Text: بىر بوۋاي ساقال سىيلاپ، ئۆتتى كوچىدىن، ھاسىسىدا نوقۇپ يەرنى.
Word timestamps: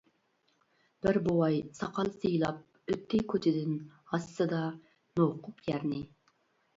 بىر 1.05 1.17
بوۋاي 1.25 1.57
ساقال 1.79 2.07
سىيلاپ، 2.23 2.63
ئۆتتى 2.93 3.19
كوچىدىن، 3.33 3.75
ھاسىسىدا 4.15 4.63
نوقۇپ 5.21 5.61
يەرنى. 5.69 6.01